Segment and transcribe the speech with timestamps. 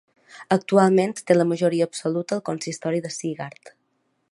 [0.53, 3.75] Actualment té la majoria absoluta al consistori de Segart.